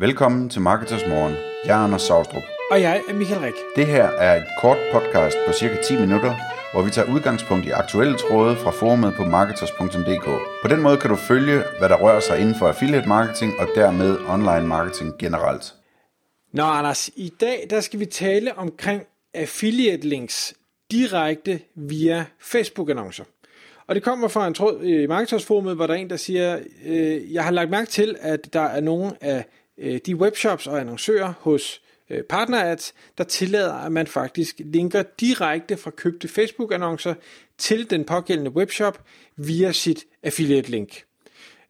[0.00, 1.34] Velkommen til Marketers Morgen.
[1.64, 2.42] Jeg er Anders Saustrup.
[2.70, 3.54] Og jeg er Michael Rik.
[3.76, 6.34] Det her er et kort podcast på cirka 10 minutter,
[6.72, 10.24] hvor vi tager udgangspunkt i aktuelle tråde fra forumet på marketers.dk.
[10.62, 13.68] På den måde kan du følge, hvad der rører sig inden for affiliate marketing og
[13.74, 15.74] dermed online marketing generelt.
[16.52, 19.02] Nå Anders, i dag der skal vi tale omkring
[19.34, 20.54] affiliate links
[20.90, 23.24] direkte via Facebook-annoncer.
[23.86, 27.32] Og det kommer fra en tråd i Marketers-forumet, hvor der er en, der siger, øh,
[27.32, 29.44] jeg har lagt mærke til, at der er nogle af
[29.80, 35.76] Øh, de webshops og annoncører hos øh, partnerads, der tillader, at man faktisk linker direkte
[35.76, 37.14] fra købte Facebook-annoncer
[37.58, 39.04] til den pågældende webshop
[39.36, 41.04] via sit affiliate-link.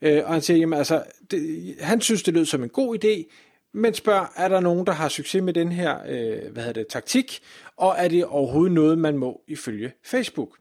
[0.02, 3.34] Øh, og han siger, jamen altså, det, han synes, det lød som en god idé,
[3.72, 6.86] men spørger, er der nogen, der har succes med den her øh, hvad hedder det,
[6.88, 7.40] taktik,
[7.76, 10.56] og er det overhovedet noget, man må ifølge Facebook?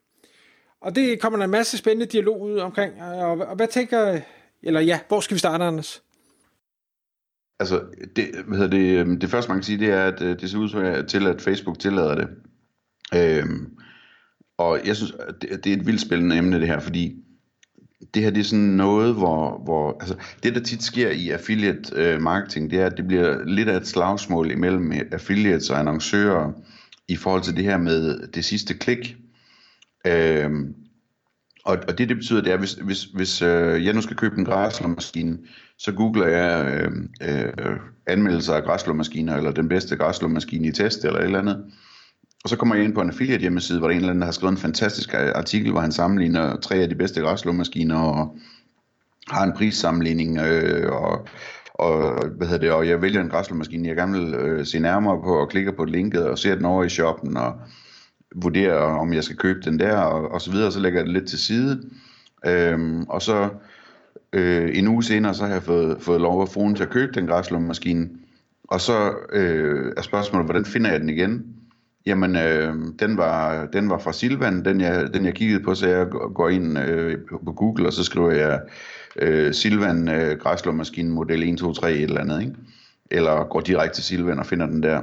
[0.82, 4.20] Og det kommer der en masse spændende dialog ud omkring, og, og hvad tænker,
[4.64, 6.04] eller ja, hvor skal vi starte, Anders?
[7.60, 7.82] Altså,
[8.16, 10.50] det, hvad hedder det, øhm, det første man kan sige, det er, at øh, det
[10.50, 12.28] ser ud til, at Facebook tillader det.
[13.16, 13.78] Øhm,
[14.58, 17.16] og jeg synes, det, det er et vildt spændende emne det her, fordi
[18.14, 21.96] det her det er sådan noget, hvor, hvor altså, det der tit sker i affiliate
[21.96, 25.80] øh, marketing, det er, at det bliver lidt af et slagsmål imellem øh, affiliates og
[25.80, 26.52] annoncører
[27.08, 29.18] i forhold til det her med det sidste klik.
[30.08, 30.76] Øhm,
[31.66, 34.38] og, og det det betyder, det er, hvis, hvis, hvis øh, jeg nu skal købe
[34.38, 35.38] en græslåmaskine,
[35.78, 41.20] så googler jeg øh, øh, anmeldelser af græslåmaskiner, eller den bedste græslåmaskine i test, eller
[41.20, 41.66] et eller andet.
[42.44, 44.22] Og så kommer jeg ind på en affiliate hjemmeside, hvor der er en eller anden,
[44.22, 48.38] der har skrevet en fantastisk artikel, hvor han sammenligner tre af de bedste græslåmaskiner, og
[49.28, 51.28] har en prissammenligning, øh, og,
[51.74, 55.22] og, hvad hedder det, og jeg vælger en græslåmaskine, jeg gerne vil øh, se nærmere
[55.24, 57.54] på, og klikker på linket, og ser den over i shoppen, og
[58.36, 61.14] vurdere, om jeg skal købe den der, og, og så videre, så lægger jeg det
[61.14, 61.82] lidt til side.
[62.46, 63.50] Øhm, og så
[64.34, 67.12] øh, en uge senere, så har jeg fået, fået lov af fruen til at købe
[67.12, 68.10] den græslummaskine.
[68.64, 71.46] Og så øh, er spørgsmålet, hvordan finder jeg den igen?
[72.06, 75.88] Jamen, øh, den, var, den var fra Silvan, den jeg, den jeg kiggede på, så
[75.88, 78.62] jeg går ind øh, på Google, og så skriver jeg
[79.16, 82.54] øh, Silvan øh, græslåmaskine model 123 et eller andet, ikke?
[83.12, 85.02] Eller går direkte til Silvan og finder den der.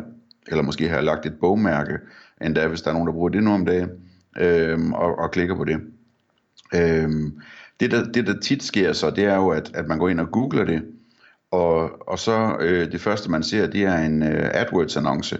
[0.48, 1.98] Eller måske har lagt et bogmærke,
[2.40, 3.90] endda hvis der er nogen, der bruger det nu om dagen,
[4.38, 5.80] øh, og, og klikker på det.
[6.74, 7.10] Øh,
[7.80, 10.20] det, der, det, der tit sker så, det er jo, at, at man går ind
[10.20, 10.82] og googler det,
[11.50, 15.38] og, og så øh, det første, man ser, det er en øh, AdWords-annonce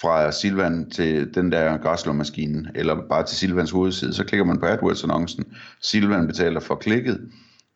[0.00, 4.14] fra Silvan til den der græslåmaskine, eller bare til Silvans hovedside.
[4.14, 5.44] Så klikker man på AdWords-annoncen,
[5.80, 7.30] Silvan betaler for klikket,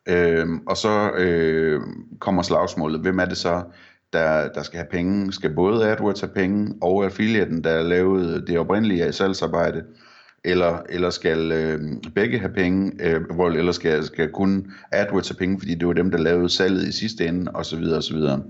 [0.09, 1.81] øh, og så øh,
[2.19, 3.01] kommer slagsmålet.
[3.01, 3.63] Hvem er det så,
[4.13, 5.33] der, der skal have penge?
[5.33, 9.85] Skal både AdWords have penge, og affiliaten, der lavede det oprindelige salgsarbejde,
[10.45, 11.81] eller, eller skal øh,
[12.15, 13.21] begge have penge, øh,
[13.57, 16.93] eller skal, skal kun AdWords have penge, fordi det var dem, der lavede salget i
[16.93, 18.43] sidste ende, og så videre, og så videre.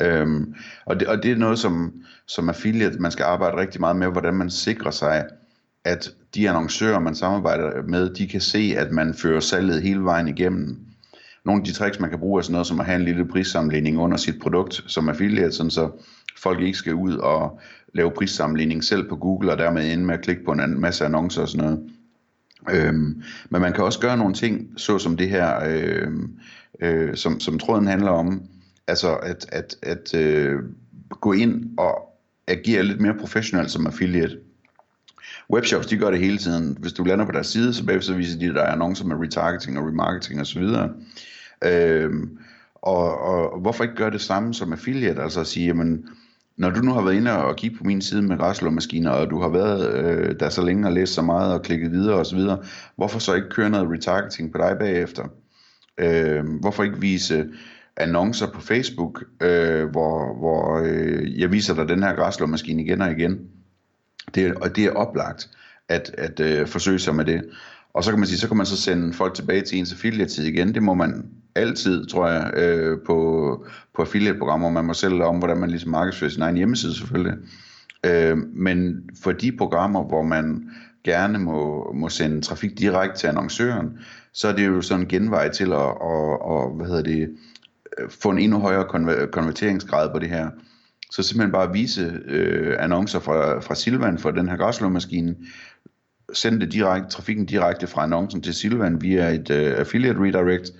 [0.00, 0.54] Øhm,
[0.84, 1.92] og, det, og det er noget, som,
[2.26, 5.24] som affiliate, man skal arbejde rigtig meget med, hvordan man sikrer sig,
[5.84, 10.28] at de annoncører, man samarbejder med, de kan se, at man fører salget hele vejen
[10.28, 10.78] igennem.
[11.44, 13.28] Nogle af de tricks, man kan bruge, er sådan noget som at have en lille
[13.28, 15.90] prissammenligning under sit produkt som affiliate, sådan så
[16.38, 17.60] folk ikke skal ud og
[17.94, 21.42] lave prissammenligning selv på Google, og dermed ende med at klikke på en masse annoncer
[21.42, 21.90] og sådan noget.
[22.70, 26.08] Øhm, men man kan også gøre nogle ting, så som det her, øh,
[26.80, 28.42] øh, som, som tråden handler om,
[28.86, 30.58] altså at, at, at øh,
[31.08, 32.14] gå ind og
[32.48, 34.38] agere lidt mere professionelt som affiliate.
[35.50, 36.76] Webshops, de gør det hele tiden.
[36.80, 39.86] Hvis du lander på deres side, så bagefter viser de dig annoncer med retargeting og
[39.86, 40.62] remarketing osv.
[41.66, 42.38] Øhm,
[42.74, 46.08] og, og hvorfor ikke gøre det samme som affiliate, altså at sige, jamen,
[46.56, 49.40] når du nu har været inde og kigge på min side med græslåmaskiner, og du
[49.40, 52.40] har været øh, der så længe og læst så meget og klikket videre osv.,
[52.96, 55.24] hvorfor så ikke køre noget retargeting på dig bagefter?
[55.98, 57.46] Øh, hvorfor ikke vise
[57.96, 63.10] annoncer på Facebook, øh, hvor, hvor øh, jeg viser dig den her græslåmaskine igen og
[63.10, 63.38] igen?
[64.34, 65.50] Det, og det er oplagt
[65.88, 67.44] at, at øh, forsøge sig med det.
[67.94, 70.42] Og så kan man sige, så kan man så sende folk tilbage til ens affiliate
[70.42, 70.74] igen.
[70.74, 71.24] Det må man
[71.54, 74.70] altid, tror jeg, øh, på, på affiliate-programmer.
[74.70, 77.34] Man må selv om, hvordan man ligesom markedsfører sin egen hjemmeside selvfølgelig.
[78.06, 80.70] Øh, men for de programmer, hvor man
[81.04, 83.98] gerne må, må sende trafik direkte til annoncøren,
[84.32, 87.36] så er det jo sådan en genvej til at, at, at hvad hedder det,
[88.08, 90.50] få en endnu højere konver- konverteringsgrad på det her.
[91.10, 95.36] Så simpelthen bare vise øh, annoncer fra, fra Silvan for den her græslåmaskine,
[96.32, 100.72] sende det direkte, trafikken direkte fra annoncen til Silvan via et øh, affiliate redirect,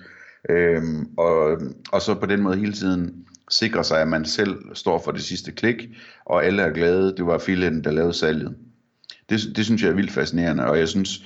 [0.50, 1.58] øhm, og,
[1.93, 5.23] og så på den måde hele tiden sikre sig, at man selv står for det
[5.23, 5.88] sidste klik,
[6.25, 7.14] og alle er glade.
[7.17, 8.55] Det var filen, der lavede salget.
[9.29, 11.25] Det, det synes jeg er vildt fascinerende, og jeg synes,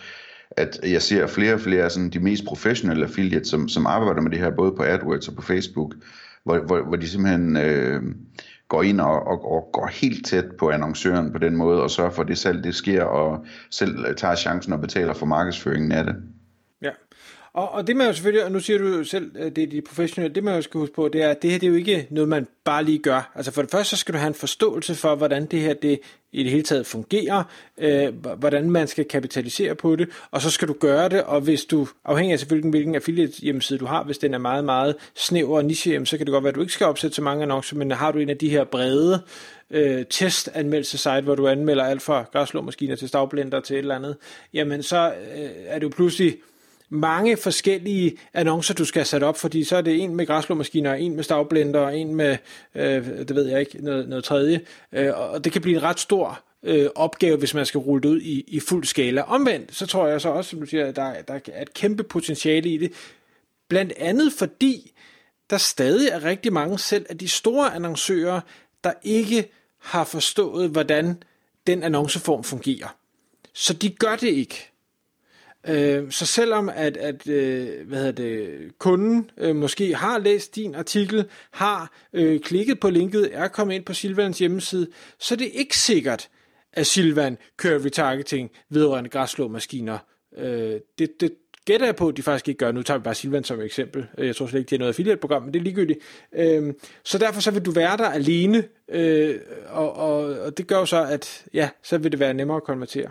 [0.50, 4.30] at jeg ser flere og flere sådan de mest professionelle affiliates, som, som arbejder med
[4.30, 5.94] det her, både på AdWords og på Facebook,
[6.44, 8.02] hvor, hvor, hvor de simpelthen øh,
[8.68, 12.10] går ind og, og, og går helt tæt på annoncøren på den måde, og sørger
[12.10, 16.04] for, at det salg det sker, og selv tager chancen og betaler for markedsføringen af
[16.04, 16.16] det.
[16.82, 16.90] Ja,
[17.58, 19.80] og, og det man jo selvfølgelig, og nu siger du jo selv, det er de
[19.80, 21.76] professionelle, det man jo skal huske på, det er, at det her det er jo
[21.76, 23.32] ikke noget, man bare lige gør.
[23.34, 26.00] Altså for det første, så skal du have en forståelse for, hvordan det her det
[26.32, 27.44] i det hele taget fungerer,
[27.78, 31.64] øh, hvordan man skal kapitalisere på det, og så skal du gøre det, og hvis
[31.64, 35.56] du, afhængig af selvfølgelig hvilken affiliate hjemmeside du har, hvis den er meget, meget snæver
[35.56, 37.76] og niche, så kan det godt være, at du ikke skal opsætte så mange annoncer,
[37.76, 39.22] men har du en af de her brede
[39.70, 44.16] øh, testanmeldelsesite, hvor du anmelder alt fra græslåmaskiner til stavblender til et eller andet,
[44.54, 46.36] jamen så øh, er det jo pludselig
[46.88, 51.16] mange forskellige annoncer, du skal sætte op, fordi så er det en med græslåmaskiner, en
[51.16, 52.36] med stavblender, og en med,
[52.74, 54.60] øh, det ved jeg ikke, noget, noget tredje.
[54.92, 58.08] Øh, og det kan blive en ret stor øh, opgave, hvis man skal rulle det
[58.08, 59.22] ud i, i fuld skala.
[59.22, 62.02] Omvendt, så tror jeg så også, som du siger, at der, der er et kæmpe
[62.02, 62.92] potentiale i det.
[63.68, 64.92] Blandt andet fordi,
[65.50, 68.40] der stadig er rigtig mange selv af de store annoncører,
[68.84, 71.22] der ikke har forstået, hvordan
[71.66, 72.96] den annonceform fungerer.
[73.54, 74.70] Så de gør det ikke.
[75.68, 80.74] Øh, så selvom at, at øh, hvad hedder det, kunden øh, måske har læst din
[80.74, 84.86] artikel, har øh, klikket på linket, er kommet ind på Silvans hjemmeside,
[85.18, 86.28] så er det ikke sikkert,
[86.72, 89.98] at Silvan kører retargeting vedrørende græsslåmaskiner.
[90.38, 91.32] Øh, det, det
[91.64, 92.72] gætter jeg på, at de faktisk ikke gør.
[92.72, 94.06] Nu tager vi bare Silvan som eksempel.
[94.18, 95.98] Jeg tror slet ikke, det er noget affiliate-program, men det er ligegyldigt.
[96.32, 96.74] Øh,
[97.04, 99.38] så derfor så vil du være der alene, øh,
[99.68, 102.64] og, og, og det gør jo så, at ja, så vil det være nemmere at
[102.64, 103.10] konvertere.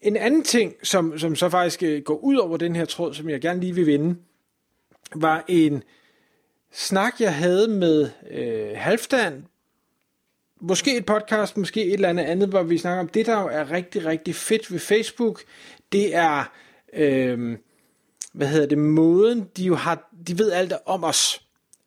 [0.00, 3.30] En anden ting, som, som så faktisk øh, går ud over den her tråd, som
[3.30, 4.16] jeg gerne lige vil vinde,
[5.14, 5.82] var en
[6.72, 9.46] snak, jeg havde med øh, Halfdan.
[10.60, 13.48] Måske et podcast, måske et eller andet andet, hvor vi snakker om det, der jo
[13.48, 15.42] er rigtig, rigtig fedt ved Facebook.
[15.92, 16.52] Det er,
[16.92, 17.58] øh,
[18.32, 21.42] hvad hedder det, måden, de jo har, de ved alt om os.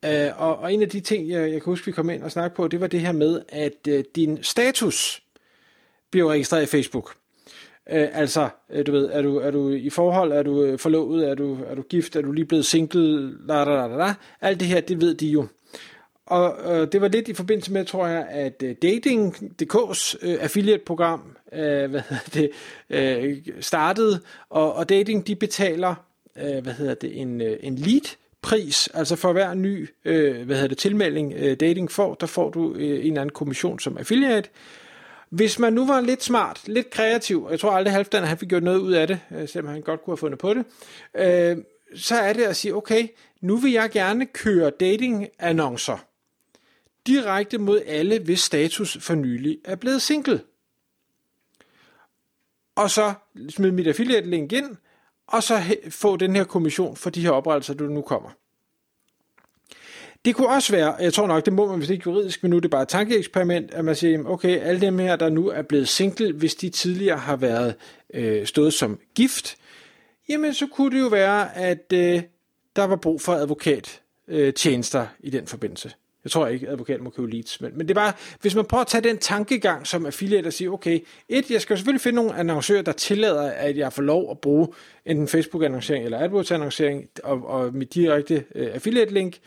[0.06, 2.32] Øh, og, og en af de ting, jeg, jeg kan huske, vi kom ind og
[2.32, 5.24] snakkede på, det var det her med, at øh, din status
[6.12, 7.21] bliver registreret i Facebook.
[7.90, 11.30] Øh, altså, øh, du ved, er du, er du i forhold, er du øh, forlovet,
[11.30, 14.14] er du, er du gift, er du lige blevet single, la, la, la, la.
[14.42, 15.48] alt det her, det ved de jo.
[16.26, 21.38] Og øh, det var lidt i forbindelse med, tror jeg, at øh, Dating.dk's øh, affiliate-program
[21.54, 22.50] øh, hvad hedder det,
[22.90, 24.20] øh, startede,
[24.50, 25.96] og, og Dating, de betaler,
[26.36, 30.56] øh, hvad hedder det, en, øh, en lead, pris, altså for hver ny øh, hvad
[30.56, 33.98] hedder det, tilmelding øh, dating får, der får du øh, en eller anden kommission som
[33.98, 34.50] affiliate,
[35.32, 38.50] hvis man nu var lidt smart, lidt kreativ, og jeg tror aldrig Halvdan han fik
[38.50, 40.66] gjort noget ud af det, øh, selvom han godt kunne have fundet på det,
[41.16, 41.58] øh,
[41.96, 43.08] så er det at sige, okay,
[43.42, 45.98] nu vil jeg gerne køre dating-annoncer
[47.08, 50.42] direkte mod alle, hvis status for nylig er blevet single.
[52.76, 53.14] Og så
[53.50, 54.76] smid mit affiliate link ind,
[55.28, 58.30] og så få den her kommission for de her oprettelser, du nu kommer.
[60.26, 62.56] Det kunne også være, jeg tror nok, det må man hvis ikke juridisk, men nu
[62.56, 65.62] er det bare et tankeeksperiment, at man siger, okay, alle dem her, der nu er
[65.62, 67.76] blevet single, hvis de tidligere har været
[68.14, 69.58] øh, stået som gift,
[70.30, 72.22] jamen så kunne det jo være, at øh,
[72.76, 75.92] der var brug for advokattjenester øh, i den forbindelse.
[76.24, 78.66] Jeg tror ikke, at advokaten må købe leads, men, men det er bare, hvis man
[78.66, 82.16] prøver at tage den tankegang som affiliate og sige, okay, et, jeg skal selvfølgelig finde
[82.16, 84.68] nogle annoncører, der tillader, at jeg får lov at bruge
[85.06, 89.38] enten Facebook-annoncering eller AdWords-annoncering og, og mit direkte øh, affiliate-link,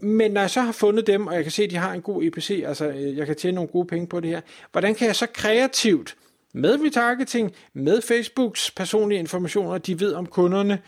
[0.00, 2.02] men når jeg så har fundet dem, og jeg kan se, at de har en
[2.02, 4.40] god EPC, altså øh, jeg kan tjene nogle gode penge på det her,
[4.72, 6.16] hvordan kan jeg så kreativt
[6.54, 10.78] med retargeting, med Facebooks personlige informationer, de ved om kunderne,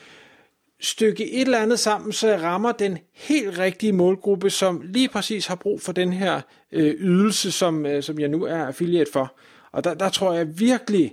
[0.80, 5.46] stykke et eller andet sammen, så jeg rammer den helt rigtige målgruppe, som lige præcis
[5.46, 6.40] har brug for den her
[6.72, 9.36] øh, ydelse, som, øh, som jeg nu er affiliate for.
[9.72, 11.12] Og der, der tror jeg virkelig,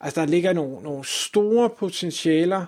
[0.00, 2.66] altså der ligger nogle, nogle store potentialer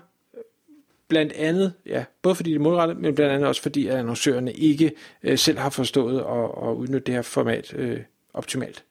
[1.14, 4.52] blandt andet, ja, både fordi det er målrettet, men blandt andet også fordi, at annoncørerne
[4.52, 4.92] ikke
[5.22, 8.00] øh, selv har forstået at, at udnytte det her format øh,
[8.34, 8.84] optimalt.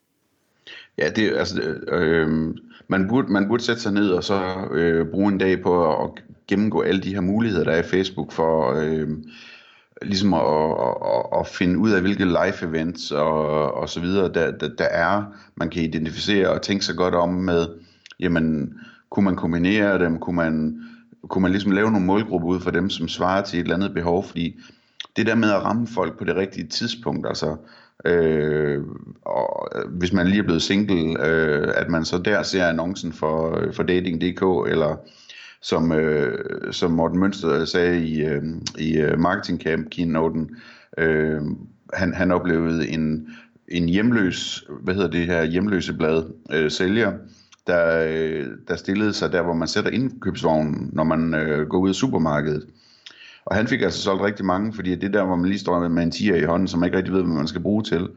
[0.98, 2.56] Ja, det altså, øh,
[2.88, 6.04] man, burde, man burde sætte sig ned og så øh, bruge en dag på at,
[6.04, 9.10] at gennemgå alle de her muligheder, der er i Facebook for øh,
[10.02, 14.52] ligesom at, at, at finde ud af, hvilke live events og, og så videre, der,
[14.52, 15.24] der, der er,
[15.56, 17.68] man kan identificere og tænke sig godt om med,
[18.20, 18.74] jamen,
[19.10, 20.84] kunne man kombinere dem, kunne man
[21.30, 23.94] kunne man ligesom lave nogle målgrupper ud for dem, som svarer til et eller andet
[23.94, 24.60] behov, fordi
[25.16, 27.56] det der med at ramme folk på det rigtige tidspunkt, altså
[28.06, 28.84] øh,
[29.22, 33.14] og øh, hvis man lige er blevet single, øh, at man så der ser annoncen
[33.14, 34.96] for, øh, for dating.dk, eller
[35.62, 38.44] som, øh, som Morten Mønster sagde i, øh,
[38.78, 40.50] i øh, Marketing Camp keynoten,
[40.98, 41.42] øh,
[41.94, 43.28] han, han oplevede en,
[43.68, 47.12] en hjemløs, hvad hedder det her, hjemløse blad øh, sælger,
[47.68, 51.96] der, der stillede sig der, hvor man sætter indkøbsvognen, når man øh, går ud af
[51.96, 52.68] supermarkedet.
[53.46, 56.04] Og han fik altså solgt rigtig mange, fordi det der, hvor man lige står med
[56.04, 58.10] en tiger i hånden, som man ikke rigtig ved, hvad man skal bruge til.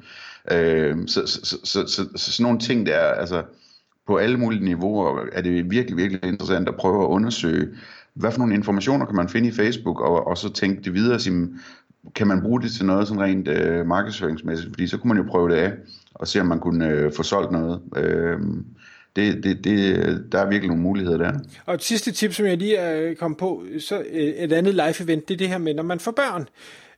[0.52, 3.42] Øh, så, så, så, så, så, så sådan nogle ting der, altså
[4.06, 7.68] på alle mulige niveauer, er det virkelig, virkelig interessant at prøve at undersøge,
[8.14, 11.20] hvad for nogle informationer kan man finde i Facebook, og, og så tænke det videre,
[11.20, 11.48] sige,
[12.14, 15.30] kan man bruge det til noget sådan rent øh, markedsføringsmæssigt, fordi så kunne man jo
[15.30, 15.72] prøve det af,
[16.14, 17.80] og se om man kunne øh, få solgt noget.
[17.96, 18.40] Øh,
[19.16, 21.32] det, det, det, der er virkelig nogle muligheder der.
[21.66, 24.74] Og et sidste tip, som jeg lige øh, er kommet på, så øh, et andet
[24.74, 26.48] live-event, det er det her med, når man får børn.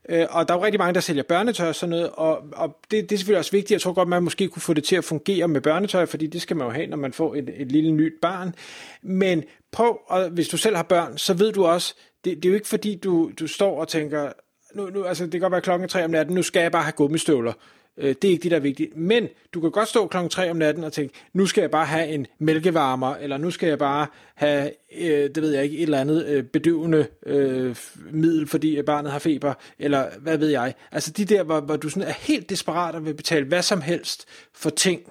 [0.09, 2.77] Øh, og der er jo rigtig mange, der sælger børnetøj og sådan noget, og, og
[2.91, 3.71] det, det er selvfølgelig også vigtigt.
[3.71, 6.41] Jeg tror godt, man måske kunne få det til at fungere med børnetøj, fordi det
[6.41, 8.55] skal man jo have, når man får et, et lille nyt barn.
[9.01, 11.95] Men prøv, og hvis du selv har børn, så ved du også,
[12.25, 14.31] det, det er jo ikke fordi, du, du står og tænker,
[14.75, 16.83] nu, nu, altså det kan godt være klokken 3 om natten, nu skal jeg bare
[16.83, 17.53] have gummistøvler.
[17.99, 18.97] Øh, det er ikke det, der er vigtigt.
[18.97, 21.85] Men du kan godt stå klokken 3 om natten og tænke, nu skal jeg bare
[21.85, 25.83] have en mælkevarmer, eller nu skal jeg bare have, øh, det ved jeg ikke, et
[25.83, 27.75] eller andet øh, bedøvende øh,
[28.11, 30.73] middel, fordi barnet har feber, eller hvad ved jeg.
[30.91, 33.81] Altså de der, hvor, hvor du sådan er helt desperat og vil betale hvad som
[33.81, 35.01] helst for ting.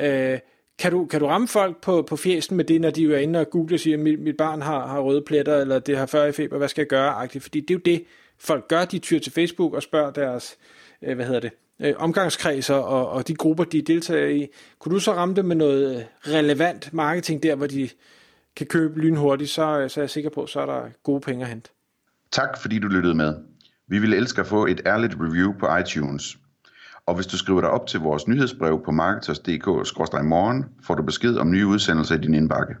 [0.00, 0.38] Øh,
[0.78, 3.40] kan du, kan du ramme folk på, på fjesen med det, når de er inde
[3.40, 6.28] og google og siger, mit, mit barn har, har røde pletter, eller det har 40
[6.28, 7.10] i feber, hvad skal jeg gøre?
[7.10, 7.44] Agtigt?
[7.44, 8.04] Fordi det er jo det,
[8.38, 8.84] folk gør.
[8.84, 10.56] De tyr til Facebook og spørger deres,
[11.02, 14.48] øh, hvad hedder det, øh, omgangskredser og, og de grupper, de deltager i.
[14.78, 17.88] Kunne du så ramme dem med noget relevant marketing der, hvor de
[18.56, 21.48] kan købe lynhurtigt, så, så er jeg sikker på, så er der gode penge at
[21.48, 21.70] hente.
[22.32, 23.34] Tak fordi du lyttede med.
[23.88, 26.38] Vi vil elske at få et ærligt review på iTunes.
[27.06, 31.50] Og hvis du skriver dig op til vores nyhedsbrev på marketers.dk-morgen, får du besked om
[31.50, 32.74] nye udsendelser i din indbakke.